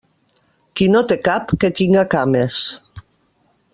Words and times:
Qui 0.79 0.87
no 0.93 1.03
té 1.11 1.17
cap, 1.27 1.53
que 1.65 1.71
tinga 1.81 2.07
cames. 2.15 2.59